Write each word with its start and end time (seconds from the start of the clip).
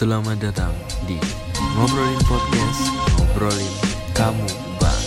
Selamat 0.00 0.40
datang 0.40 0.72
di 1.04 1.20
Ngobrolin 1.76 2.20
Podcast 2.24 2.88
Ngobrolin 3.20 3.74
Kamu 4.16 4.48
Bang 4.80 5.02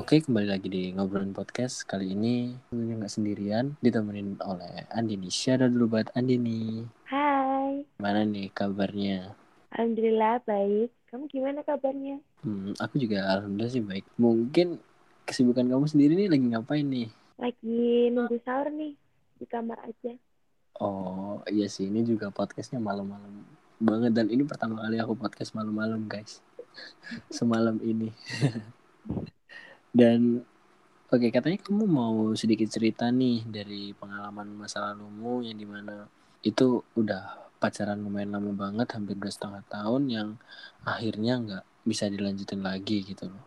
Oke 0.00 0.24
kembali 0.24 0.48
lagi 0.48 0.72
di 0.72 0.96
Ngobrolin 0.96 1.36
Podcast 1.36 1.84
Kali 1.84 2.16
ini 2.16 2.56
tentunya 2.72 2.96
nggak 2.96 3.12
sendirian 3.12 3.76
Ditemenin 3.84 4.40
oleh 4.48 4.88
Andini 4.88 5.28
Share 5.28 5.68
dulu 5.68 6.00
buat 6.00 6.08
Andini 6.16 6.80
Hai, 7.12 7.84
Mana 8.00 8.24
nih 8.24 8.48
kabarnya? 8.56 9.36
Alhamdulillah 9.76 10.48
baik. 10.48 10.88
Kamu 11.12 11.28
gimana 11.28 11.60
kabarnya? 11.60 12.24
Hmm, 12.40 12.72
aku 12.80 12.96
juga 13.04 13.36
Alhamdulillah 13.36 13.68
sih 13.76 13.84
baik 13.84 14.08
Mungkin 14.16 14.80
kesibukan 15.28 15.68
kamu 15.68 15.84
sendiri 15.92 16.16
nih 16.24 16.32
lagi 16.32 16.46
ngapain 16.56 16.88
nih? 16.88 17.12
Lagi 17.36 18.08
nunggu 18.16 18.40
sahur 18.48 18.72
nih 18.72 18.96
di 19.36 19.44
kamar 19.44 19.76
aja. 19.84 20.16
Oh 20.76 21.40
iya 21.48 21.66
sih. 21.72 21.88
Ini 21.88 22.04
juga 22.04 22.28
podcastnya 22.28 22.76
malam-malam 22.76 23.48
banget. 23.80 24.12
Dan 24.12 24.28
ini 24.28 24.44
pertama 24.44 24.84
kali 24.84 25.00
aku 25.00 25.16
podcast 25.16 25.56
malam-malam 25.56 26.04
guys. 26.04 26.44
Semalam 27.36 27.80
ini. 27.80 28.12
Dan 29.96 30.44
oke 31.08 31.26
katanya 31.32 31.56
kamu 31.64 31.88
mau 31.88 32.34
sedikit 32.34 32.66
cerita 32.66 33.08
nih 33.08 33.46
Dari 33.46 33.94
pengalaman 33.94 34.58
masa 34.58 34.82
lalumu 34.82 35.40
yang 35.40 35.56
di 35.56 35.64
mana 35.64 36.04
itu 36.42 36.84
udah 36.98 37.48
pacaran 37.56 38.02
lumayan 38.02 38.36
lama 38.36 38.52
banget 38.52 38.92
Hampir 38.92 39.16
dua 39.16 39.32
setengah 39.32 39.62
tahun 39.70 40.02
yang 40.12 40.28
akhirnya 40.84 41.40
nggak 41.40 41.64
bisa 41.88 42.12
dilanjutin 42.12 42.60
lagi 42.60 43.00
gitu 43.00 43.32
loh. 43.32 43.44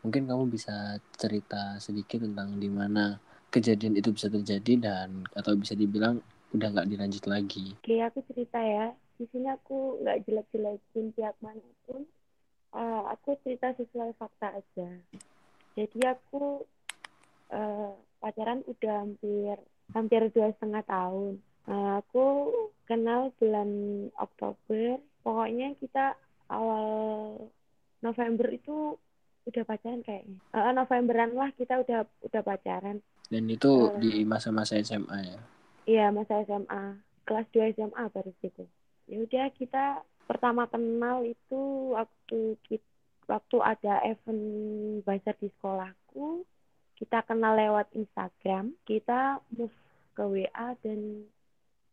Mungkin 0.00 0.24
kamu 0.24 0.48
bisa 0.48 0.96
cerita 1.12 1.76
sedikit 1.76 2.24
tentang 2.24 2.56
di 2.56 2.72
mana 2.72 3.20
kejadian 3.52 4.00
itu 4.00 4.16
bisa 4.16 4.32
terjadi 4.32 4.72
dan 4.80 5.28
atau 5.36 5.52
bisa 5.58 5.76
dibilang 5.76 6.24
udah 6.50 6.68
nggak 6.74 6.88
dilanjut 6.90 7.24
lagi. 7.30 7.74
Oke, 7.78 7.96
aku 8.02 8.18
cerita 8.30 8.58
ya. 8.58 8.90
Di 9.16 9.24
sini 9.30 9.46
aku 9.50 10.02
nggak 10.02 10.26
jelek-jelekin 10.26 11.06
pihak 11.14 11.36
mana 11.44 11.62
pun. 11.86 12.02
Uh, 12.70 13.02
aku 13.10 13.34
cerita 13.42 13.74
sesuai 13.74 14.14
fakta 14.18 14.58
aja. 14.62 14.90
Jadi 15.74 16.00
aku 16.06 16.62
uh, 17.54 17.92
pacaran 18.18 18.62
udah 18.66 19.06
hampir 19.06 19.56
hampir 19.94 20.22
dua 20.30 20.54
setengah 20.54 20.82
tahun. 20.86 21.34
Uh, 21.66 22.02
aku 22.02 22.26
kenal 22.86 23.30
bulan 23.38 23.70
Oktober. 24.18 24.98
Pokoknya 25.22 25.76
kita 25.78 26.14
awal 26.50 27.38
November 28.02 28.48
itu 28.50 28.98
udah 29.46 29.62
pacaran 29.66 30.02
kayaknya. 30.02 30.38
Uh, 30.50 30.72
Novemberan 30.74 31.34
lah 31.34 31.50
kita 31.54 31.82
udah 31.82 32.06
udah 32.26 32.42
pacaran. 32.42 33.02
Dan 33.30 33.46
itu 33.46 33.94
di 34.02 34.26
masa-masa 34.26 34.74
SMA 34.82 35.18
ya? 35.22 35.38
Iya, 35.88 36.12
masa 36.12 36.42
SMA. 36.44 36.98
Kelas 37.24 37.46
2 37.54 37.76
SMA 37.76 38.04
baru 38.10 38.32
gitu. 38.42 38.64
Ya 39.06 39.16
udah 39.22 39.46
kita 39.54 39.84
pertama 40.26 40.66
kenal 40.70 41.26
itu 41.26 41.92
waktu 41.94 42.58
kita, 42.66 42.86
waktu 43.26 43.56
ada 43.62 44.02
event 44.06 44.44
bazar 45.06 45.34
di 45.38 45.48
sekolahku. 45.58 46.42
Kita 46.98 47.24
kenal 47.24 47.56
lewat 47.56 47.92
Instagram. 47.96 48.76
Kita 48.84 49.40
move 49.56 49.72
ke 50.12 50.24
WA 50.26 50.68
dan 50.84 51.24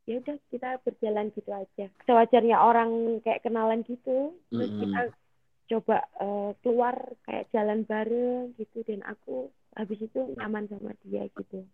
ya 0.04 0.20
udah 0.20 0.38
kita 0.52 0.70
berjalan 0.84 1.32
gitu 1.32 1.52
aja. 1.54 1.88
Sewajarnya 2.04 2.58
orang 2.60 3.22
kayak 3.24 3.46
kenalan 3.46 3.86
gitu. 3.88 4.36
Terus 4.52 4.72
Mm-mm. 4.72 4.82
kita 4.84 5.02
coba 5.68 5.98
uh, 6.24 6.52
keluar 6.64 6.96
kayak 7.28 7.52
jalan 7.52 7.84
bareng 7.84 8.56
gitu 8.56 8.88
dan 8.88 9.04
aku 9.04 9.52
habis 9.76 10.00
itu 10.00 10.34
nyaman 10.40 10.66
sama 10.72 10.96
dia 11.04 11.28
gitu 11.28 11.68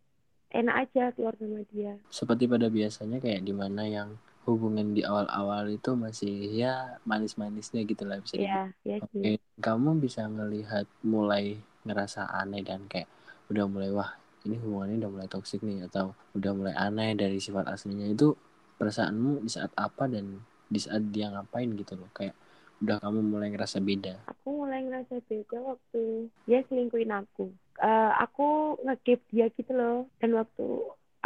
enak 0.53 0.75
aja 0.87 1.09
keluar 1.17 1.33
sama 1.35 1.65
dia. 1.73 1.97
Seperti 2.13 2.45
pada 2.45 2.69
biasanya 2.69 3.17
kayak 3.17 3.41
di 3.41 3.53
mana 3.53 3.83
yang 3.89 4.15
hubungan 4.45 4.91
di 4.91 5.01
awal-awal 5.01 5.71
itu 5.71 5.95
masih 5.95 6.51
ya 6.51 6.99
manis-manisnya 7.07 7.81
gitu 7.87 8.03
lah 8.03 8.19
bisa 8.19 8.35
dibilang. 8.37 8.71
ya 8.83 8.97
ya 8.99 9.07
sih. 9.11 9.19
Oke, 9.23 9.31
kamu 9.63 9.89
bisa 10.03 10.21
ngelihat 10.27 10.85
mulai 11.03 11.57
ngerasa 11.87 12.27
aneh 12.29 12.61
dan 12.63 12.85
kayak 12.91 13.07
udah 13.51 13.65
mulai 13.67 13.91
wah 13.91 14.11
ini 14.43 14.59
hubungannya 14.59 14.99
udah 15.03 15.11
mulai 15.11 15.27
toksik 15.31 15.63
nih 15.63 15.87
atau 15.87 16.11
udah 16.35 16.51
mulai 16.51 16.75
aneh 16.75 17.15
dari 17.15 17.39
sifat 17.39 17.65
aslinya. 17.71 18.11
Itu 18.11 18.35
perasaanmu 18.77 19.43
di 19.43 19.49
saat 19.51 19.71
apa 19.79 20.11
dan 20.11 20.43
di 20.67 20.79
saat 20.79 21.07
dia 21.09 21.31
ngapain 21.31 21.71
gitu 21.79 21.95
loh? 21.95 22.11
Kayak 22.11 22.35
udah 22.83 22.99
kamu 22.99 23.19
mulai 23.23 23.47
ngerasa 23.47 23.79
beda. 23.79 24.27
aku 24.27 24.59
mulai 24.59 24.83
ngerasa 24.83 25.23
beda 25.23 25.55
waktu 25.63 26.27
dia 26.43 26.59
selingkuhin 26.67 27.15
aku 27.15 27.47
Eh, 27.81 28.11
aku 28.21 28.77
ngekip 28.85 29.19
dia 29.33 29.49
gitu 29.57 29.73
loh 29.73 30.05
dan 30.21 30.37
waktu 30.37 30.65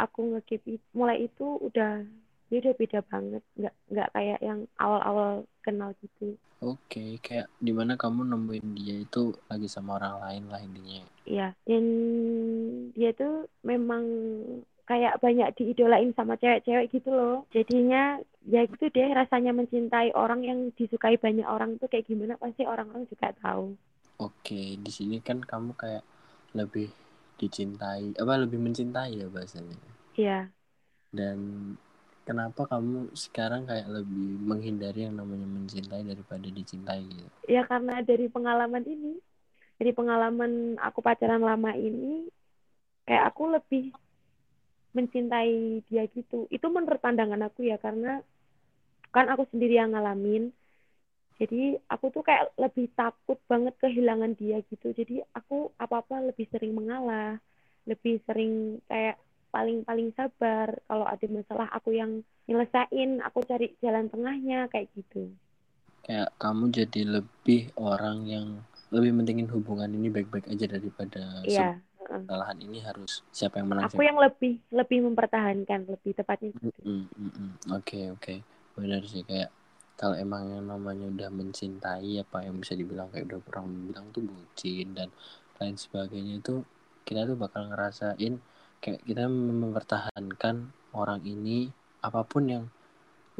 aku 0.00 0.20
ngekip 0.32 0.64
mulai 0.96 1.28
itu 1.28 1.60
udah 1.60 2.00
dia 2.48 2.58
udah 2.64 2.74
beda 2.80 3.00
banget 3.04 3.42
nggak 3.60 3.74
nggak 3.92 4.08
kayak 4.16 4.40
yang 4.40 4.64
awal-awal 4.80 5.44
kenal 5.60 5.92
gitu 6.00 6.40
Oke, 6.58 7.22
kayak 7.22 7.46
di 7.62 7.70
mana 7.70 7.94
kamu 7.94 8.34
nemuin 8.34 8.66
dia 8.74 8.96
itu 9.06 9.30
lagi 9.46 9.70
sama 9.70 9.94
orang 9.94 10.18
lain 10.18 10.44
lah 10.50 10.58
intinya. 10.58 11.06
Iya, 11.22 11.48
dan 11.62 11.84
dia 12.98 13.14
tuh 13.14 13.46
memang 13.62 14.02
kayak 14.82 15.22
banyak 15.22 15.54
diidolain 15.54 16.10
sama 16.18 16.34
cewek-cewek 16.34 16.90
gitu 16.90 17.14
loh. 17.14 17.46
Jadinya 17.54 18.18
ya 18.42 18.66
gitu 18.66 18.90
deh 18.90 19.06
rasanya 19.14 19.54
mencintai 19.54 20.10
orang 20.18 20.42
yang 20.42 20.74
disukai 20.74 21.14
banyak 21.14 21.46
orang 21.46 21.78
tuh 21.78 21.86
kayak 21.86 22.10
gimana 22.10 22.34
pasti 22.34 22.66
orang-orang 22.66 23.06
juga 23.06 23.30
tahu. 23.38 23.78
Oke, 24.18 24.74
di 24.82 24.90
sini 24.90 25.22
kan 25.22 25.38
kamu 25.38 25.78
kayak 25.78 26.02
lebih 26.54 26.88
dicintai, 27.40 28.14
apa 28.18 28.34
lebih 28.42 28.58
mencintai 28.60 29.12
ya 29.20 29.26
bahasanya. 29.30 29.76
Iya, 30.18 30.52
Dan 31.12 31.38
kenapa 32.28 32.62
kamu 32.72 33.12
sekarang 33.24 33.62
kayak 33.68 33.88
lebih 33.96 34.28
menghindari 34.50 35.00
yang 35.08 35.16
namanya 35.20 35.44
mencintai 35.44 36.02
daripada 36.04 36.48
dicintai 36.48 37.02
gitu? 37.04 37.28
ya 37.48 37.62
karena 37.64 38.04
dari 38.04 38.26
pengalaman 38.28 38.84
ini, 38.84 39.18
dari 39.78 39.92
pengalaman 39.96 40.52
aku 40.78 41.00
pacaran 41.06 41.42
lama 41.42 41.72
ini, 41.76 42.28
kayak 43.06 43.24
aku 43.34 43.42
lebih 43.56 43.84
mencintai 44.96 45.84
dia 45.88 46.04
gitu. 46.16 46.48
Itu 46.56 46.66
menurut 46.72 47.00
pandangan 47.00 47.40
aku 47.48 47.60
ya 47.70 47.76
karena 47.80 48.20
kan 49.14 49.26
aku 49.32 49.44
sendiri 49.52 49.74
yang 49.80 49.92
ngalamin. 49.94 50.52
Jadi 51.38 51.78
aku 51.86 52.10
tuh 52.10 52.26
kayak 52.26 52.50
lebih 52.58 52.90
takut 52.98 53.38
banget 53.46 53.78
kehilangan 53.78 54.34
dia 54.34 54.58
gitu. 54.66 54.90
Jadi 54.90 55.22
aku 55.30 55.70
apa-apa 55.78 56.18
lebih 56.34 56.50
sering 56.50 56.74
mengalah, 56.74 57.38
lebih 57.86 58.18
sering 58.26 58.82
kayak 58.90 59.14
paling-paling 59.54 60.10
sabar. 60.18 60.74
Kalau 60.90 61.06
ada 61.06 61.26
masalah 61.30 61.70
aku 61.70 61.94
yang 61.94 62.26
nyelesain, 62.50 63.22
aku 63.22 63.46
cari 63.46 63.78
jalan 63.78 64.10
tengahnya 64.10 64.66
kayak 64.66 64.90
gitu. 64.98 65.30
Kayak 66.02 66.34
kamu 66.42 66.74
jadi 66.74 67.00
lebih 67.22 67.70
orang 67.78 68.26
yang 68.26 68.48
lebih 68.90 69.14
mentingin 69.14 69.46
hubungan 69.52 69.92
ini 69.94 70.10
baik-baik 70.10 70.50
aja 70.50 70.66
daripada 70.66 71.22
Iya. 71.46 71.78
sebuah 71.78 72.24
kesalahan 72.24 72.58
ini 72.64 72.78
harus 72.82 73.20
siapa 73.30 73.60
yang 73.60 73.68
menang 73.70 73.86
Aku 73.92 74.00
yang 74.00 74.18
lebih 74.18 74.58
lebih 74.72 74.98
mempertahankan, 75.06 75.86
lebih 75.86 76.16
tepatnya 76.16 76.50
gitu. 76.56 76.80
Mm. 76.82 77.52
Oke 77.76 78.08
oke 78.10 78.40
benar 78.72 79.04
sih 79.04 79.20
kayak 79.28 79.52
kalau 79.98 80.14
emang 80.24 80.42
yang 80.54 80.64
namanya 80.72 81.06
udah 81.10 81.28
mencintai 81.34 82.22
apa 82.24 82.46
yang 82.46 82.56
bisa 82.62 82.72
dibilang 82.80 83.08
kayak 83.12 83.26
udah 83.28 83.38
orang 83.50 83.66
bilang 83.90 84.06
tuh 84.14 84.22
bucin 84.22 84.94
dan 84.98 85.08
lain 85.58 85.74
sebagainya 85.74 86.34
itu 86.42 86.54
kita 87.02 87.26
tuh 87.26 87.36
bakal 87.36 87.66
ngerasain 87.70 88.34
kayak 88.82 89.00
kita 89.08 89.26
mempertahankan 89.26 90.70
orang 90.94 91.20
ini 91.26 91.68
apa 92.06 92.22
pun 92.22 92.44
yang 92.46 92.64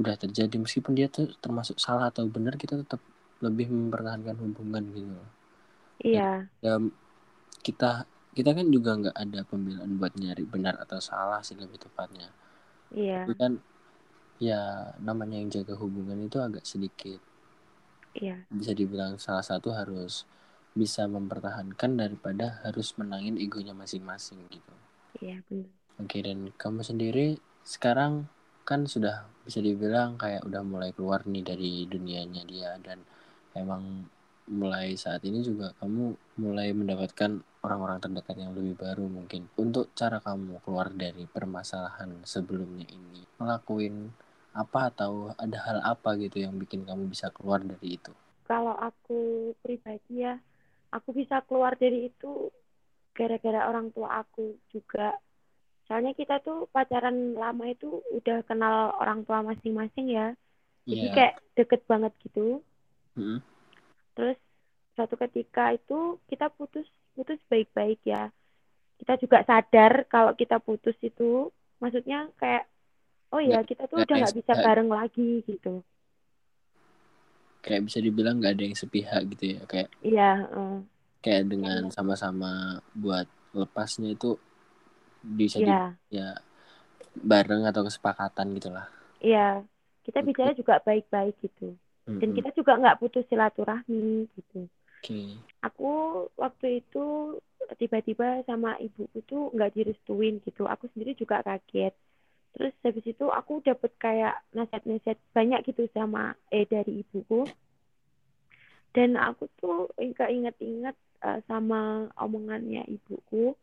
udah 0.00 0.14
terjadi. 0.18 0.56
Meskipun 0.58 0.94
dia 0.98 1.06
tuh 1.10 1.30
termasuk 1.42 1.76
salah 1.78 2.10
atau 2.10 2.26
benar 2.26 2.54
kita 2.58 2.78
tetap 2.78 3.02
lebih 3.42 3.70
mempertahankan 3.70 4.34
hubungan 4.42 4.82
gitu 4.94 5.10
loh. 5.14 5.28
Iya, 6.04 6.48
ya 6.62 6.74
kita 7.66 8.06
kita 8.34 8.50
kan 8.54 8.66
juga 8.70 8.90
nggak 8.98 9.16
ada 9.18 9.40
pembelaan 9.46 9.98
buat 9.98 10.14
nyari 10.14 10.42
benar 10.46 10.78
atau 10.78 10.98
salah 11.02 11.42
sih 11.42 11.58
lebih 11.58 11.78
tepatnya. 11.82 12.30
Iya, 12.94 13.26
tapi 13.26 13.32
kan 13.34 13.52
ya 14.38 14.60
namanya 15.08 15.36
yang 15.40 15.50
jaga 15.56 15.74
hubungan 15.82 16.18
itu 16.26 16.38
agak 16.46 16.64
sedikit. 16.66 17.20
Iya, 18.14 18.36
bisa 18.58 18.72
dibilang 18.80 19.12
salah 19.24 19.44
satu 19.50 19.68
harus 19.78 20.12
bisa 20.80 21.02
mempertahankan 21.16 21.90
daripada 22.02 22.46
harus 22.64 22.88
menangin 23.00 23.36
egonya 23.44 23.74
masing-masing 23.80 24.40
gitu. 24.54 24.74
Iya 25.20 25.36
benar. 25.48 25.72
oke 26.02 26.18
dan 26.26 26.38
kamu 26.62 26.80
sendiri 26.90 27.26
sekarang 27.74 28.12
kan 28.68 28.80
sudah 28.94 29.16
bisa 29.46 29.58
dibilang 29.64 30.10
kayak 30.22 30.44
udah 30.48 30.62
mulai 30.72 30.90
keluar 30.96 31.20
nih 31.32 31.44
dari 31.50 31.72
dunianya 31.92 32.42
dia 32.52 32.70
dan 32.86 32.98
emang 33.56 33.82
mulai 34.60 34.96
saat 34.96 35.20
ini 35.28 35.38
juga 35.44 35.66
kamu 35.80 36.04
mulai 36.44 36.68
mendapatkan 36.72 37.30
orang-orang 37.66 37.98
terdekat 38.04 38.36
yang 38.42 38.52
lebih 38.56 38.74
baru 38.84 39.04
mungkin. 39.16 39.42
Untuk 39.64 39.92
cara 39.98 40.18
kamu 40.24 40.62
keluar 40.64 40.88
dari 40.94 41.24
permasalahan 41.28 42.10
sebelumnya 42.24 42.86
ini 42.88 43.20
ngelakuin 43.40 43.94
apa 44.54 44.90
atau 44.92 45.32
ada 45.36 45.58
hal 45.66 45.78
apa 45.84 46.16
gitu 46.18 46.42
yang 46.42 46.56
bikin 46.56 46.84
kamu 46.84 47.08
bisa 47.10 47.28
keluar 47.32 47.60
dari 47.62 48.00
itu? 48.00 48.12
Kalau 48.48 48.72
aku 48.74 49.52
pribadi 49.60 50.24
ya, 50.24 50.40
aku 50.92 51.12
bisa 51.12 51.44
keluar 51.44 51.76
dari 51.76 52.08
itu 52.08 52.48
gara-gara 53.12 53.68
orang 53.68 53.92
tua 53.92 54.24
aku 54.24 54.56
juga. 54.72 55.12
Soalnya 55.88 56.12
kita 56.16 56.40
tuh 56.44 56.68
pacaran 56.72 57.36
lama 57.36 57.64
itu 57.68 58.00
udah 58.12 58.44
kenal 58.44 58.92
orang 58.96 59.24
tua 59.24 59.42
masing-masing 59.44 60.12
ya. 60.12 60.32
Jadi 60.88 61.06
Iya. 61.08 61.12
kayak 61.12 61.34
deket 61.56 61.80
banget 61.84 62.12
gitu. 62.24 62.64
Mm-mm. 63.18 63.42
terus 64.14 64.38
suatu 64.98 65.14
ketika 65.14 65.70
itu 65.74 66.18
kita 66.26 66.50
putus 66.54 66.86
putus 67.14 67.38
baik-baik 67.50 67.98
ya. 68.06 68.30
Kita 68.98 69.14
juga 69.18 69.46
sadar 69.46 70.06
kalau 70.10 70.34
kita 70.34 70.58
putus 70.58 70.94
itu 71.02 71.50
maksudnya 71.78 72.26
kayak 72.38 72.66
oh 73.34 73.42
ya 73.52 73.58
kita 73.68 73.82
tuh 73.90 73.98
udah 74.04 74.14
nggak 74.20 74.36
bisa 74.38 74.52
bareng 74.64 74.88
lagi 74.98 75.22
gitu 75.48 75.68
Kayak 77.64 77.82
bisa 77.86 77.98
dibilang 78.06 78.36
nggak 78.42 78.52
ada 78.54 78.62
yang 78.66 78.76
sepihak 78.78 79.22
gitu 79.34 79.44
ya. 79.58 79.60
Kayak 79.70 79.88
iya 80.06 80.22
eh, 80.56 80.72
kayak 81.24 81.44
dengan 81.52 81.82
sama-sama 81.96 82.52
buat 83.02 83.26
lepasnya 83.60 84.08
itu 84.16 84.30
bisa 85.40 85.58
di 85.66 85.72
iya 85.72 85.98
ya 86.18 86.28
bareng 87.30 87.62
atau 87.70 87.82
kesepakatan 87.88 88.46
gitulah. 88.58 88.86
iya 89.26 89.38
kita 90.06 90.18
bicara 90.28 90.50
juga 90.60 90.74
baik-baik 90.86 91.34
gitu 91.44 91.64
dan 92.18 92.28
Mm-mm. 92.28 92.36
kita 92.36 92.48
juga 92.58 92.72
nggak 92.80 92.98
putus 93.00 93.24
silaturahmi 93.30 94.26
gitu 94.36 94.58
Oke. 94.98 95.38
aku 95.66 95.84
waktu 96.42 96.66
itu 96.80 96.98
tiba-tiba 97.80 98.26
sama 98.48 98.70
ibuku 98.86 99.18
tuh 99.30 99.42
nggak 99.54 99.72
direstuin 99.76 100.34
gitu 100.46 100.62
aku 100.72 100.84
sendiri 100.92 101.12
juga 101.22 101.36
kaget 101.46 101.94
terus 102.58 102.74
habis 102.82 103.06
itu 103.06 103.30
aku 103.30 103.62
dapet 103.62 103.94
kayak 104.02 104.42
nasihat-nasihat 104.50 105.18
banyak 105.30 105.62
gitu 105.70 105.86
sama 105.94 106.34
eh 106.50 106.66
dari 106.66 107.06
ibuku. 107.06 107.46
Dan 108.90 109.14
aku 109.14 109.46
tuh 109.62 109.94
nggak 109.94 110.30
inget-inget 110.34 110.96
eh, 111.22 111.40
sama 111.46 112.10
omongannya 112.18 112.82
ibuku. 112.90 113.54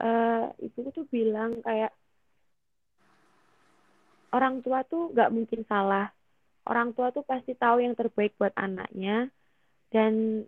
Eh, 0.00 0.44
ibuku 0.64 0.88
tuh 0.96 1.06
bilang 1.12 1.60
kayak 1.60 1.92
orang 4.32 4.64
tua 4.64 4.80
tuh 4.88 5.12
nggak 5.12 5.28
mungkin 5.28 5.60
salah. 5.68 6.08
Orang 6.64 6.96
tua 6.96 7.12
tuh 7.12 7.26
pasti 7.26 7.52
tahu 7.52 7.84
yang 7.84 7.92
terbaik 7.92 8.32
buat 8.40 8.56
anaknya. 8.56 9.28
Dan 9.92 10.46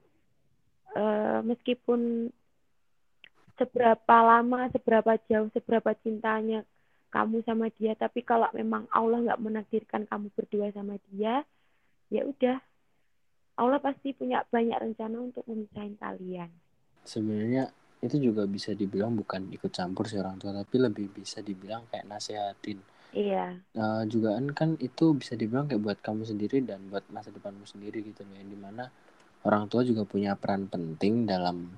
eh, 0.96 1.38
meskipun 1.44 2.32
seberapa 3.60 4.16
lama, 4.24 4.72
seberapa 4.72 5.12
jauh, 5.28 5.52
seberapa 5.52 5.92
cintanya 6.00 6.64
kamu 7.12 7.44
sama 7.44 7.68
dia, 7.76 7.92
tapi 7.92 8.24
kalau 8.24 8.48
memang 8.56 8.88
Allah 8.88 9.20
nggak 9.20 9.42
menakdirkan 9.44 10.08
kamu 10.08 10.32
berdua 10.32 10.72
sama 10.72 10.96
dia, 11.12 11.44
ya 12.08 12.24
udah, 12.24 12.58
Allah 13.60 13.78
pasti 13.78 14.16
punya 14.16 14.42
banyak 14.48 14.80
rencana 14.80 15.20
untuk 15.20 15.44
memisahin 15.44 15.94
kalian. 16.00 16.48
Sebenarnya 17.04 17.68
itu 18.00 18.16
juga 18.18 18.48
bisa 18.48 18.72
dibilang 18.72 19.12
bukan 19.14 19.52
ikut 19.52 19.70
campur 19.70 20.08
sih 20.08 20.16
orang 20.16 20.40
tua, 20.40 20.56
tapi 20.56 20.80
lebih 20.80 21.12
bisa 21.12 21.44
dibilang 21.44 21.84
kayak 21.92 22.08
nasehatin. 22.08 22.80
Iya, 23.12 23.60
Nah, 23.72 24.04
juga 24.04 24.36
kan 24.36 24.46
kan 24.52 24.70
itu 24.84 25.16
bisa 25.16 25.32
dibilang 25.32 25.64
kayak 25.64 25.80
buat 25.80 25.98
kamu 26.04 26.28
sendiri 26.28 26.60
dan 26.60 26.92
buat 26.92 27.08
masa 27.08 27.32
depanmu 27.32 27.64
sendiri 27.64 28.04
gitu 28.04 28.20
loh 28.20 28.36
yang 28.36 28.50
di 28.52 28.58
mana 28.60 28.92
orang 29.48 29.64
tua 29.72 29.80
juga 29.80 30.04
punya 30.04 30.36
peran 30.36 30.68
penting 30.68 31.24
dalam 31.24 31.72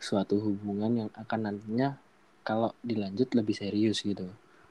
suatu 0.00 0.40
hubungan 0.40 1.04
yang 1.04 1.10
akan 1.12 1.40
nantinya 1.52 2.00
kalau 2.48 2.72
dilanjut 2.80 3.28
lebih 3.36 3.52
serius 3.56 4.00
gitu 4.00 4.24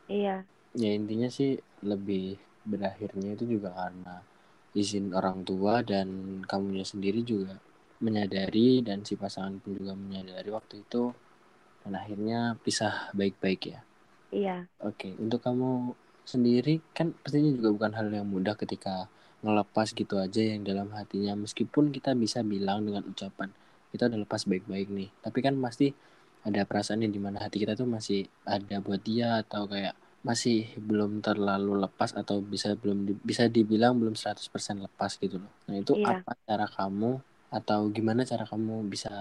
iya, 0.08 0.46
ya 0.82 0.90
intinya 1.00 1.30
sih 1.38 1.52
lebih 1.92 2.26
berakhirnya 2.72 3.30
itu 3.36 3.46
juga 3.58 3.70
karena 3.80 4.16
izin 4.82 5.06
orang 5.20 5.40
tua 5.50 5.74
dan 5.92 6.08
kamunya 6.50 6.86
sendiri 6.92 7.22
juga 7.32 7.56
menyadari 8.06 8.70
dan 8.88 9.00
si 9.08 9.14
pasangan 9.22 9.56
pun 9.62 9.72
juga 9.80 9.94
menyadari 10.04 10.50
waktu 10.58 10.76
itu 10.84 11.04
dan 11.84 11.94
akhirnya 12.02 12.40
pisah 12.64 12.96
baik-baik 13.20 13.62
ya. 13.74 13.80
Iya, 14.32 14.68
Oke, 14.90 15.10
untuk 15.24 15.40
kamu 15.46 15.96
sendiri 16.34 16.80
kan 16.98 17.08
pastinya 17.24 17.52
juga 17.58 17.70
bukan 17.76 17.92
hal 17.98 18.08
yang 18.18 18.28
mudah 18.28 18.56
ketika 18.62 18.96
ngelepas 19.44 19.88
gitu 19.96 20.16
aja 20.26 20.42
yang 20.52 20.62
dalam 20.70 20.90
hatinya. 20.98 21.34
Meskipun 21.44 21.86
kita 21.96 22.12
bisa 22.24 22.40
bilang 22.44 22.80
dengan 22.88 23.04
ucapan 23.08 23.50
kita 23.92 24.10
udah 24.10 24.20
lepas 24.26 24.42
baik-baik 24.50 24.88
nih, 24.90 25.10
tapi 25.26 25.40
kan 25.46 25.54
pasti 25.62 25.88
ada 26.48 26.62
perasaan 26.70 27.02
yang 27.04 27.14
di 27.16 27.22
mana 27.26 27.38
hati 27.44 27.58
kita 27.64 27.74
tuh 27.82 27.88
masih 27.96 28.20
ada 28.56 28.76
buat 28.86 29.02
dia 29.10 29.28
atau 29.44 29.64
kayak 29.74 29.94
masih 30.30 30.58
belum 30.90 31.12
terlalu 31.28 31.74
lepas 31.84 32.12
atau 32.22 32.38
bisa 32.54 32.70
belum 32.82 33.00
di- 33.08 33.20
bisa 33.30 33.44
dibilang 33.56 33.94
belum 34.00 34.16
100% 34.22 34.78
lepas 34.86 35.12
gitu 35.24 35.36
loh. 35.44 35.52
Nah, 35.68 35.76
itu 35.84 35.94
Iya. 35.94 36.08
apa 36.12 36.32
cara 36.48 36.66
kamu 36.78 37.12
atau 37.58 37.80
gimana 37.96 38.22
cara 38.32 38.44
kamu 38.52 38.76
bisa 38.94 39.12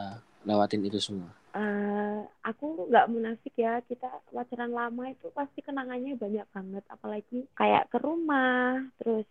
lewatin 0.49 0.83
itu 0.89 0.99
semua? 1.03 1.31
Eh, 1.57 2.13
aku 2.49 2.65
nggak 2.89 3.05
munafik 3.13 3.53
ya, 3.65 3.71
kita 3.89 4.07
pacaran 4.37 4.73
lama 4.79 5.03
itu 5.13 5.27
pasti 5.39 5.59
kenangannya 5.67 6.13
banyak 6.23 6.47
banget, 6.55 6.85
apalagi 6.95 7.35
kayak 7.59 7.83
ke 7.93 7.97
rumah, 8.07 8.81
terus 8.97 9.27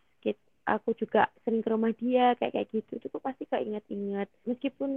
aku 0.76 0.90
juga 1.02 1.28
sering 1.44 1.62
ke 1.66 1.70
rumah 1.74 1.92
dia 1.96 2.34
kayak 2.40 2.54
kayak 2.56 2.70
gitu, 2.76 2.92
itu 3.00 3.08
tuh 3.14 3.22
pasti 3.24 3.44
keinget-inget. 3.52 4.28
Meskipun 4.50 4.92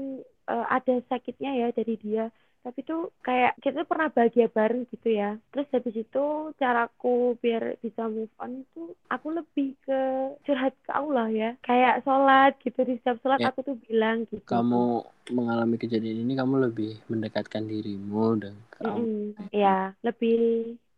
eh, 0.52 0.66
ada 0.76 0.92
sakitnya 1.10 1.50
ya 1.60 1.68
dari 1.74 1.94
dia, 2.00 2.24
tapi 2.64 2.80
tuh 2.88 3.12
kayak 3.20 3.58
kita 3.60 3.84
tuh 3.84 3.88
pernah 3.92 4.08
bahagia 4.08 4.46
bareng 4.48 4.88
gitu 4.92 5.08
ya. 5.12 5.36
Terus 5.52 5.68
habis 5.74 5.94
itu 5.98 6.24
caraku 6.60 7.36
biar 7.42 7.76
bisa 7.84 8.02
move 8.08 8.32
on 8.40 8.64
itu 8.64 8.82
aku 9.10 9.26
lebih 9.38 9.76
ke 9.84 9.98
curhat 10.46 10.74
ke 10.86 10.90
Allah 10.92 11.26
ya, 11.28 11.50
kayak 11.60 12.02
sholat 12.06 12.52
gitu 12.64 12.80
di 12.88 12.94
setiap 13.00 13.18
sholat 13.20 13.40
Ya. 13.42 13.48
aku 13.52 13.60
tuh 13.68 13.76
bilang 13.84 14.24
gitu. 14.32 14.44
Kamu 14.44 15.04
mengalami 15.36 15.76
kejadian 15.80 16.24
ini 16.24 16.32
kamu 16.36 16.54
lebih 16.68 16.90
mendekatkan 17.08 17.64
dirimu 17.64 18.24
dan 18.40 18.54
kamu 18.76 19.04
Mm-mm. 19.08 19.50
Ya, 19.52 19.92
lebih 20.04 20.36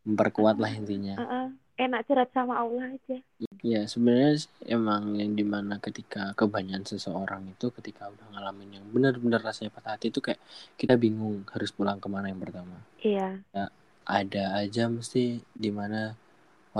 memperkuat 0.06 0.56
lah 0.62 0.70
intinya. 0.70 1.14
uh-uh, 1.19 1.46
enak 1.84 2.00
curhat 2.08 2.28
sama 2.37 2.55
Allah 2.62 2.96
aja. 2.96 3.17
Ya 3.61 3.84
sebenarnya 3.84 4.32
emang 4.64 5.02
yang 5.20 5.37
di 5.37 5.44
mana 5.44 5.76
ketika 5.76 6.32
kebanyakan 6.40 6.88
seseorang 6.88 7.43
itu 7.52 7.67
ketika 7.76 8.08
udah 8.08 8.26
ngalamin 8.32 8.81
yang 8.81 8.84
benar-benar 8.94 9.40
rasanya 9.44 9.70
patah 9.76 9.93
hati 9.96 10.08
itu 10.08 10.20
kayak 10.25 10.40
kita 10.81 10.94
bingung 10.96 11.44
harus 11.52 11.69
pulang 11.76 12.00
ke 12.00 12.08
mana 12.08 12.32
yang 12.32 12.40
pertama. 12.40 12.81
Iya, 13.05 13.44
Ada 14.06 14.44
aja 14.62 14.84
mesti 14.88 15.43
di 15.64 15.70
mana 15.78 16.14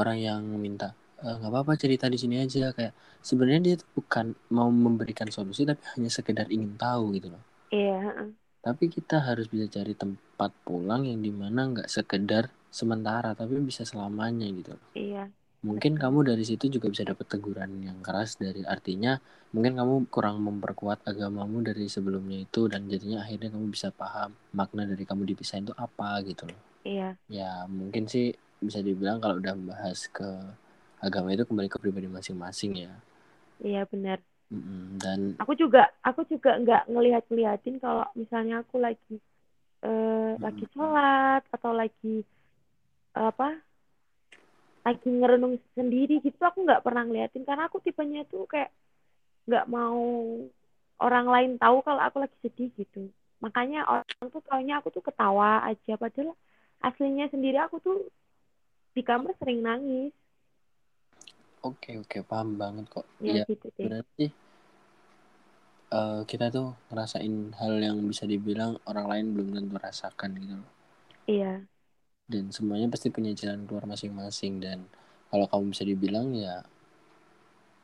orang 0.01 0.19
yang 0.29 0.41
minta 0.65 0.89
"Eh, 1.25 1.35
nggak 1.39 1.51
apa-apa 1.53 1.75
cerita 1.83 2.07
di 2.15 2.19
sini 2.23 2.37
aja 2.45 2.65
kayak 2.77 2.95
sebenarnya 3.29 3.61
dia 3.67 3.75
tuh 3.83 3.89
bukan 3.99 4.27
mau 4.57 4.71
memberikan 4.87 5.29
solusi 5.37 5.63
tapi 5.71 5.83
hanya 5.97 6.11
sekedar 6.17 6.47
ingin 6.57 6.73
tahu 6.79 7.05
gitu 7.17 7.29
loh. 7.35 7.43
iya. 7.73 8.27
Tapi 8.67 8.85
kita 8.91 9.23
harus 9.23 9.47
bisa 9.47 9.67
cari 9.71 9.95
tempat 9.95 10.51
pulang 10.67 11.07
yang 11.07 11.23
di 11.23 11.31
mana 11.31 11.61
nggak 11.73 11.89
sekedar 11.97 12.51
sementara 12.71 13.33
tapi 13.39 13.59
bisa 13.63 13.83
selamanya 13.87 14.47
gitu 14.51 14.75
iya, 14.95 15.31
Mungkin 15.67 15.99
kamu 15.99 16.21
dari 16.31 16.45
situ 16.47 16.71
juga 16.71 16.87
bisa 16.95 17.03
dapat 17.03 17.27
teguran 17.27 17.73
yang 17.83 17.99
keras 18.07 18.39
dari 18.39 18.63
artinya 18.63 19.19
mungkin 19.51 19.75
kamu 19.81 19.95
kurang 20.15 20.39
memperkuat 20.47 21.03
agamamu 21.11 21.59
dari 21.69 21.91
sebelumnya 21.91 22.39
itu 22.47 22.71
dan 22.73 22.87
jadinya 22.93 23.19
akhirnya 23.27 23.51
kamu 23.55 23.67
bisa 23.75 23.89
paham 23.91 24.31
makna 24.55 24.87
dari 24.87 25.03
kamu 25.03 25.23
dipisahin 25.35 25.67
itu 25.67 25.75
apa 25.75 26.23
gitu 26.29 26.45
loh. 26.51 26.61
iya, 26.85 27.19
Ya 27.39 27.65
mungkin 27.71 28.05
sih 28.13 28.27
bisa 28.63 28.81
dibilang 28.87 29.19
kalau 29.25 29.37
udah 29.43 29.55
membahas 29.59 29.99
ke 30.13 30.29
agama 31.03 31.29
itu 31.35 31.45
kembali 31.49 31.69
ke 31.73 31.79
pribadi 31.83 32.09
masing-masing 32.11 32.73
ya. 32.89 32.93
iya 33.65 33.81
benar. 33.93 34.19
Mm-mm, 34.51 34.99
Dan 35.03 35.21
Aku 35.43 35.53
juga, 35.63 35.79
aku 36.09 36.21
juga 36.33 36.51
nggak 36.63 36.81
ngelihat-ngeliatin 36.93 37.77
kalau 37.85 38.05
misalnya 38.21 38.55
aku 38.65 38.77
lagi 38.87 39.15
eh, 39.85 40.33
lagi 40.45 40.65
sholat 40.75 41.43
atau 41.57 41.73
lagi 41.81 42.09
apa, 43.17 43.49
lagi 44.87 45.09
ngerenung 45.11 45.55
sendiri 45.75 46.23
gitu, 46.23 46.39
aku 46.47 46.59
nggak 46.67 46.83
pernah 46.87 47.03
ngeliatin 47.07 47.43
karena 47.49 47.67
aku 47.67 47.79
tipenya 47.83 48.23
tuh 48.31 48.47
kayak 48.47 48.71
nggak 49.49 49.67
mau 49.71 49.99
orang 51.07 51.27
lain 51.35 51.53
tahu 51.63 51.77
kalau 51.87 52.01
aku 52.03 52.17
lagi 52.25 52.37
sedih 52.45 52.71
gitu. 52.81 53.11
Makanya 53.45 53.85
orang 53.91 54.27
tuh 54.33 54.43
taunya 54.49 54.75
aku 54.81 54.89
tuh 54.95 55.05
ketawa 55.05 55.61
aja, 55.69 55.93
padahal 55.99 56.33
aslinya 56.87 57.27
sendiri 57.33 57.59
aku 57.61 57.77
tuh 57.83 57.97
di 58.97 59.03
kamar 59.05 59.33
sering 59.41 59.61
nangis. 59.67 60.13
oke 61.69 61.91
oke 62.03 62.19
paham 62.31 62.49
banget 62.61 62.87
kok. 62.95 63.07
Ya 63.21 63.37
Ya 63.37 63.45
gitu 63.47 63.69
deh. 63.79 63.91
berarti 63.91 64.27
eh, 65.99 66.21
kita 66.31 66.47
tuh 66.57 66.69
ngerasain 66.91 67.35
hal 67.61 67.75
yang 67.87 67.99
bisa 68.11 68.25
dibilang 68.33 68.73
orang 68.91 69.07
lain 69.11 69.27
belum 69.35 69.49
tentu 69.57 69.77
rasakan 69.87 70.31
gitu 70.43 70.55
loh. 70.63 70.71
Iya, 71.27 71.67
dan 72.27 72.51
semuanya 72.51 72.91
pasti 72.91 73.11
punya 73.15 73.31
jalan 73.33 73.67
keluar 73.67 73.87
masing-masing. 73.87 74.59
Dan 74.59 74.87
kalau 75.31 75.47
kamu 75.47 75.75
bisa 75.75 75.83
dibilang 75.87 76.35
ya 76.35 76.67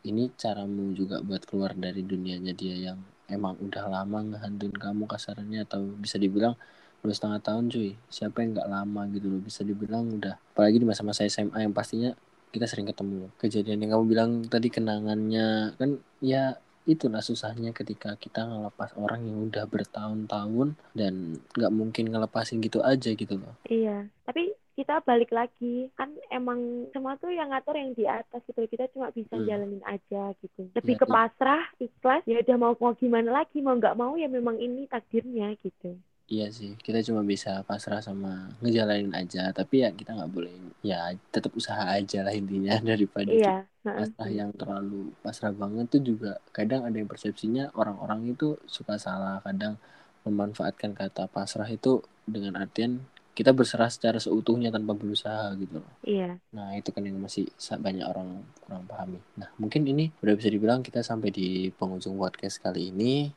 ini 0.03 0.35
caramu 0.35 0.91
juga 0.99 1.23
buat 1.23 1.47
keluar 1.47 1.79
dari 1.79 2.03
dunianya 2.03 2.53
dia 2.59 2.75
yang 2.91 2.99
emang 3.31 3.55
udah 3.63 3.87
lama 3.87 4.19
ngehantuin 4.35 4.75
kamu 4.75 5.07
kasarannya. 5.07 5.63
Atau 5.63 5.95
bisa 5.95 6.19
dibilang 6.19 6.59
dua 7.03 7.15
setengah 7.15 7.39
tahun 7.39 7.71
cuy. 7.71 7.95
Siapa 8.11 8.43
yang 8.43 8.59
nggak 8.59 8.69
lama 8.71 9.03
gitu 9.15 9.27
loh. 9.31 9.41
Bisa 9.43 9.63
dibilang 9.63 10.11
udah 10.19 10.35
apalagi 10.55 10.83
di 10.83 10.87
masa-masa 10.87 11.23
SMA 11.31 11.63
yang 11.63 11.71
pastinya 11.71 12.11
kita 12.51 12.67
sering 12.67 12.91
ketemu. 12.91 13.31
Kejadian 13.39 13.79
yang 13.87 13.91
kamu 13.97 14.05
bilang 14.11 14.31
tadi 14.51 14.69
kenangannya 14.69 15.79
kan 15.79 16.03
ya 16.19 16.59
itulah 16.85 17.23
susahnya 17.23 17.71
ketika 17.71 18.19
kita 18.19 18.43
ngelepas 18.43 18.93
orang 18.99 19.23
yang 19.23 19.39
udah 19.47 19.65
bertahun-tahun 19.67 20.75
dan 20.93 21.39
nggak 21.55 21.73
mungkin 21.73 22.11
ngelepasin 22.11 22.59
gitu 22.59 22.83
aja 22.83 23.11
gitu 23.13 23.39
loh. 23.39 23.55
Iya. 23.67 24.11
Tapi 24.27 24.51
kita 24.73 25.05
balik 25.05 25.31
lagi. 25.31 25.93
Kan 25.95 26.17
emang 26.29 26.89
semua 26.91 27.15
tuh 27.21 27.31
yang 27.31 27.53
ngatur 27.53 27.77
yang 27.77 27.93
di 27.93 28.09
atas 28.09 28.41
gitu. 28.49 28.65
Kita 28.67 28.89
cuma 28.91 29.13
bisa 29.13 29.37
Hmm. 29.37 29.47
jalanin 29.47 29.85
aja 29.85 30.33
gitu. 30.41 30.67
Lebih 30.73 30.95
Ya, 30.97 31.01
ke 31.01 31.07
pasrah 31.07 31.63
ikhlas 31.79 32.23
ya 32.25 32.41
udah 32.41 32.57
mau 32.59 32.73
mau 32.75 32.93
gimana 32.97 33.31
lagi 33.31 33.61
mau 33.61 33.77
nggak 33.77 33.95
mau 33.95 34.17
ya 34.17 34.27
memang 34.27 34.59
ini 34.59 34.89
takdirnya 34.89 35.55
gitu 35.61 35.95
Iya 36.33 36.49
sih, 36.49 36.73
kita 36.81 37.05
cuma 37.05 37.21
bisa 37.21 37.61
pasrah 37.69 38.01
sama 38.01 38.49
ngejalanin 38.65 39.13
aja. 39.13 39.53
Tapi 39.53 39.85
ya 39.85 39.93
kita 39.93 40.17
nggak 40.17 40.33
boleh, 40.33 40.55
ya 40.81 41.13
tetap 41.29 41.53
usaha 41.53 41.85
aja 41.93 42.25
lah 42.25 42.33
intinya 42.33 42.73
daripada 42.91 43.29
iya 43.29 43.55
pasrah 43.85 44.31
yang 44.33 44.51
terlalu 44.57 45.13
pasrah 45.21 45.53
banget 45.53 45.93
tuh 45.93 46.01
juga 46.01 46.33
kadang 46.57 46.89
ada 46.89 46.97
yang 46.97 47.11
persepsinya 47.11 47.77
orang-orang 47.77 48.33
itu 48.33 48.57
suka 48.65 48.97
salah. 48.97 49.45
Kadang 49.45 49.77
memanfaatkan 50.25 50.97
kata 50.97 51.29
pasrah 51.29 51.69
itu 51.69 52.01
dengan 52.25 52.57
artian 52.57 53.05
kita 53.33 53.53
berserah 53.53 53.89
secara 53.93 54.17
seutuhnya 54.17 54.73
tanpa 54.73 54.97
berusaha 54.97 55.53
gitu 55.61 55.81
loh. 55.85 55.93
iya 56.05 56.37
Nah 56.57 56.77
itu 56.77 56.93
kan 56.93 57.05
yang 57.05 57.17
masih 57.21 57.49
banyak 57.81 58.05
orang 58.09 58.41
kurang 58.65 58.85
pahami. 58.89 59.21
Nah 59.37 59.49
mungkin 59.61 59.85
ini 59.85 60.13
udah 60.25 60.35
bisa 60.37 60.49
dibilang 60.53 60.81
kita 60.81 61.01
sampai 61.01 61.29
di 61.33 61.73
penghujung 61.73 62.17
podcast 62.17 62.61
kali 62.61 62.93
ini 62.93 63.33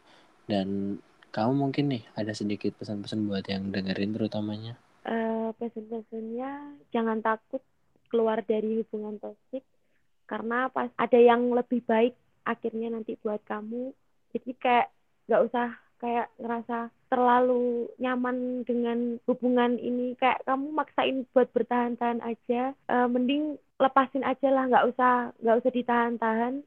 dan 0.48 1.00
kamu 1.36 1.52
mungkin 1.68 1.92
nih 1.92 2.04
ada 2.16 2.32
sedikit 2.32 2.72
pesan-pesan 2.80 3.28
buat 3.28 3.44
yang 3.52 3.68
dengerin 3.68 4.16
terutamanya. 4.16 4.80
Eh, 5.04 5.52
pesan-pesannya 5.60 6.80
jangan 6.96 7.20
takut 7.20 7.60
keluar 8.08 8.40
dari 8.48 8.80
hubungan 8.80 9.20
toksik 9.20 9.68
karena 10.32 10.72
pas 10.72 10.88
ada 10.96 11.20
yang 11.20 11.52
lebih 11.52 11.84
baik 11.84 12.16
akhirnya 12.48 12.96
nanti 12.96 13.20
buat 13.20 13.44
kamu. 13.44 13.92
Jadi 14.32 14.52
kayak 14.56 14.88
nggak 15.28 15.44
usah 15.52 15.68
kayak 16.00 16.32
ngerasa 16.40 16.88
terlalu 17.12 17.92
nyaman 18.00 18.64
dengan 18.64 19.20
hubungan 19.28 19.76
ini. 19.76 20.16
Kayak 20.16 20.40
kamu 20.48 20.72
maksain 20.72 21.28
buat 21.36 21.52
bertahan-tahan 21.52 22.24
aja. 22.24 22.72
Eh, 22.72 23.08
mending 23.12 23.60
lepasin 23.76 24.24
aja 24.24 24.48
lah 24.56 24.72
nggak 24.72 24.88
usah 24.88 25.36
nggak 25.44 25.58
usah 25.60 25.72
ditahan-tahan 25.76 26.64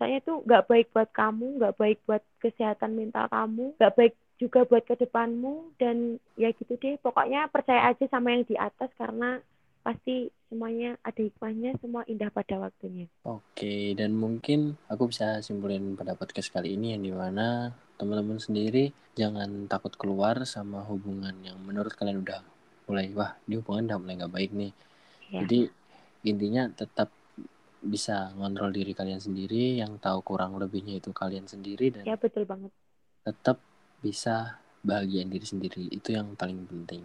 soalnya 0.00 0.24
itu 0.24 0.40
nggak 0.48 0.64
baik 0.64 0.86
buat 0.96 1.10
kamu 1.12 1.60
nggak 1.60 1.76
baik 1.76 1.98
buat 2.08 2.24
kesehatan 2.40 2.96
mental 2.96 3.28
kamu 3.28 3.76
nggak 3.76 3.94
baik 4.00 4.14
juga 4.40 4.64
buat 4.64 4.80
ke 4.88 4.96
depanmu 4.96 5.76
dan 5.76 6.16
ya 6.40 6.48
gitu 6.56 6.80
deh. 6.80 6.96
Pokoknya 7.04 7.52
percaya 7.52 7.92
aja 7.92 8.08
sama 8.08 8.32
yang 8.32 8.48
di 8.48 8.56
atas 8.56 8.88
karena 8.96 9.36
pasti 9.84 10.32
semuanya 10.48 10.96
ada 11.04 11.20
hikmahnya 11.20 11.76
semua 11.84 12.08
indah 12.08 12.32
pada 12.32 12.56
waktunya. 12.56 13.04
Oke, 13.28 13.92
dan 13.92 14.16
mungkin 14.16 14.80
aku 14.88 15.12
bisa 15.12 15.44
simpulin 15.44 15.92
pada 15.92 16.16
podcast 16.16 16.48
kali 16.48 16.72
ini 16.72 16.96
yang 16.96 17.04
di 17.04 17.12
mana 17.12 17.76
teman-teman 18.00 18.40
sendiri 18.40 18.96
jangan 19.12 19.68
takut 19.68 19.92
keluar 20.00 20.40
sama 20.48 20.80
hubungan 20.88 21.36
yang 21.44 21.60
menurut 21.60 21.92
kalian 21.92 22.24
udah 22.24 22.40
mulai 22.88 23.12
wah 23.12 23.36
di 23.44 23.60
hubungan 23.60 23.92
udah 23.92 23.98
mulai 24.00 24.14
nggak 24.24 24.34
baik 24.34 24.50
nih. 24.56 24.72
ya 25.28 25.44
Jadi 25.44 25.60
intinya 26.24 26.68
tetap 26.72 27.12
bisa 27.80 28.32
ngontrol 28.36 28.70
diri 28.70 28.92
kalian 28.92 29.20
sendiri, 29.20 29.80
yang 29.80 29.96
tahu 29.96 30.20
kurang 30.20 30.56
lebihnya 30.60 31.00
itu 31.00 31.10
kalian 31.10 31.48
sendiri 31.48 31.88
dan 31.92 32.04
ya 32.04 32.16
betul 32.16 32.44
banget 32.44 32.72
tetap 33.24 33.60
bisa 34.00 34.60
bahagiain 34.80 35.28
diri 35.28 35.44
sendiri. 35.44 35.84
Itu 35.92 36.16
yang 36.16 36.32
paling 36.36 36.64
penting. 36.64 37.04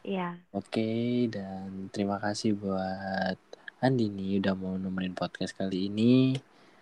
ya 0.00 0.32
Oke, 0.56 1.28
dan 1.28 1.92
terima 1.92 2.16
kasih 2.16 2.56
buat 2.56 3.36
Andini 3.80 4.40
udah 4.40 4.56
mau 4.56 4.76
nemenin 4.76 5.16
podcast 5.16 5.56
kali 5.56 5.88
ini. 5.92 6.36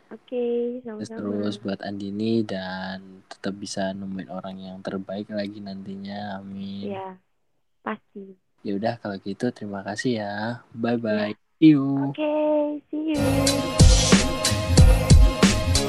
oke 0.09 0.43
Terus 0.83 1.11
sama-sama 1.11 1.43
terus 1.43 1.59
buat 1.63 1.81
Andini 1.83 2.43
dan 2.43 3.23
tetap 3.27 3.55
bisa 3.59 3.91
nemuin 3.95 4.31
orang 4.31 4.57
yang 4.59 4.79
terbaik 4.83 5.31
lagi 5.31 5.59
nantinya. 5.63 6.43
Amin. 6.43 6.95
ya 6.95 7.19
pasti 7.83 8.35
Ya 8.67 8.75
udah 8.75 8.99
kalau 8.99 9.17
gitu 9.23 9.55
terima 9.55 9.87
kasih 9.87 10.23
ya. 10.23 10.33
Bye 10.75 10.99
bye. 10.99 11.35
Iya. 11.35 11.48
See 11.61 11.67
you. 11.67 11.99
oke 11.99 12.83
see 12.89 13.15
you 13.15 13.21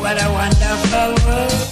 What 0.02 0.18
a 0.18 0.28
wonderful 0.34 1.30
world. 1.30 1.70